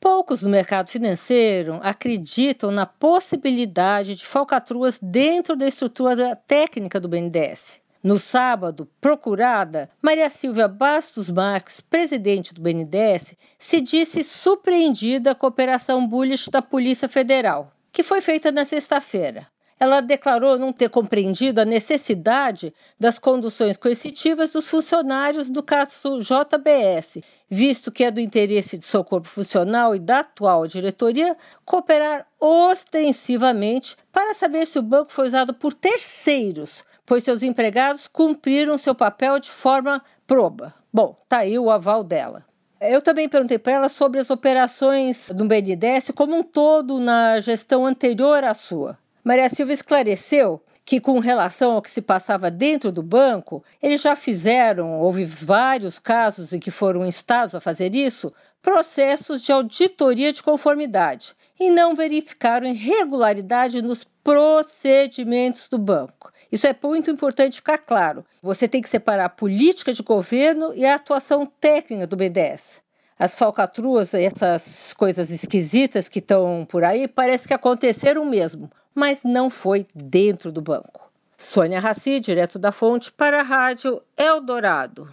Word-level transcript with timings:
Poucos 0.00 0.40
no 0.40 0.48
mercado 0.48 0.88
financeiro 0.88 1.78
acreditam 1.82 2.70
na 2.70 2.86
possibilidade 2.86 4.14
de 4.14 4.24
falcatruas 4.24 4.98
dentro 5.00 5.54
da 5.54 5.68
estrutura 5.68 6.34
técnica 6.34 6.98
do 6.98 7.06
BNDES. 7.06 7.78
No 8.02 8.18
sábado, 8.18 8.88
procurada, 8.98 9.90
Maria 10.00 10.30
Silvia 10.30 10.66
Bastos 10.66 11.28
Marques, 11.28 11.82
presidente 11.82 12.54
do 12.54 12.62
BNDES, 12.62 13.36
se 13.58 13.78
disse 13.82 14.24
surpreendida 14.24 15.34
com 15.34 15.44
a 15.44 15.50
operação 15.50 16.08
bullish 16.08 16.48
da 16.48 16.62
Polícia 16.62 17.06
Federal, 17.06 17.70
que 17.92 18.02
foi 18.02 18.22
feita 18.22 18.50
na 18.50 18.64
sexta-feira. 18.64 19.48
Ela 19.80 20.00
declarou 20.00 20.58
não 20.58 20.72
ter 20.72 20.90
compreendido 20.90 21.60
a 21.60 21.64
necessidade 21.64 22.72
das 22.98 23.18
conduções 23.18 23.76
coercitivas 23.76 24.50
dos 24.50 24.68
funcionários 24.68 25.48
do 25.48 25.62
caso 25.62 26.20
JBS, 26.20 27.18
visto 27.48 27.90
que 27.90 28.04
é 28.04 28.10
do 28.10 28.20
interesse 28.20 28.78
de 28.78 28.86
seu 28.86 29.02
corpo 29.02 29.26
funcional 29.26 29.96
e 29.96 29.98
da 29.98 30.20
atual 30.20 30.66
diretoria 30.66 31.34
cooperar 31.64 32.26
ostensivamente 32.38 33.96
para 34.12 34.34
saber 34.34 34.66
se 34.66 34.78
o 34.78 34.82
banco 34.82 35.10
foi 35.10 35.26
usado 35.26 35.54
por 35.54 35.72
terceiros 35.72 36.84
pois 37.10 37.24
seus 37.24 37.42
empregados 37.42 38.06
cumpriram 38.06 38.78
seu 38.78 38.94
papel 38.94 39.40
de 39.40 39.50
forma 39.50 40.00
proba. 40.28 40.72
Bom, 40.92 41.16
tá 41.28 41.38
aí 41.38 41.58
o 41.58 41.68
aval 41.68 42.04
dela. 42.04 42.44
Eu 42.80 43.02
também 43.02 43.28
perguntei 43.28 43.58
para 43.58 43.72
ela 43.72 43.88
sobre 43.88 44.20
as 44.20 44.30
operações 44.30 45.28
do 45.34 45.44
BNDES 45.44 46.12
como 46.14 46.36
um 46.36 46.44
todo 46.44 47.00
na 47.00 47.40
gestão 47.40 47.84
anterior 47.84 48.44
à 48.44 48.54
sua. 48.54 48.96
Maria 49.22 49.48
Silva 49.48 49.72
esclareceu 49.72 50.62
que, 50.84 51.00
com 51.00 51.18
relação 51.18 51.72
ao 51.72 51.82
que 51.82 51.90
se 51.90 52.00
passava 52.00 52.50
dentro 52.50 52.90
do 52.90 53.02
banco, 53.02 53.62
eles 53.82 54.00
já 54.00 54.16
fizeram, 54.16 54.98
houve 54.98 55.24
vários 55.24 55.98
casos 55.98 56.52
em 56.52 56.58
que 56.58 56.70
foram 56.70 57.06
instados 57.06 57.54
a 57.54 57.60
fazer 57.60 57.94
isso, 57.94 58.32
processos 58.62 59.42
de 59.42 59.52
auditoria 59.52 60.32
de 60.32 60.42
conformidade 60.42 61.34
e 61.58 61.70
não 61.70 61.94
verificaram 61.94 62.66
irregularidade 62.66 63.82
nos 63.82 64.04
procedimentos 64.24 65.68
do 65.68 65.78
banco. 65.78 66.32
Isso 66.50 66.66
é 66.66 66.74
muito 66.82 67.10
importante 67.10 67.56
ficar 67.56 67.78
claro. 67.78 68.24
Você 68.42 68.66
tem 68.66 68.82
que 68.82 68.88
separar 68.88 69.26
a 69.26 69.30
política 69.30 69.92
de 69.92 70.02
governo 70.02 70.72
e 70.74 70.84
a 70.84 70.96
atuação 70.96 71.46
técnica 71.46 72.06
do 72.06 72.16
BDS. 72.16 72.80
As 73.20 73.38
falcatruas, 73.38 74.14
essas 74.14 74.94
coisas 74.94 75.28
esquisitas 75.28 76.08
que 76.08 76.20
estão 76.20 76.66
por 76.66 76.82
aí, 76.82 77.06
parece 77.06 77.46
que 77.46 77.52
aconteceram 77.52 78.24
mesmo, 78.24 78.70
mas 78.94 79.18
não 79.22 79.50
foi 79.50 79.86
dentro 79.94 80.50
do 80.50 80.62
banco. 80.62 81.12
Sônia 81.36 81.80
Raci, 81.80 82.18
direto 82.18 82.58
da 82.58 82.72
fonte, 82.72 83.12
para 83.12 83.40
a 83.40 83.42
Rádio 83.42 84.00
Eldorado. 84.16 85.06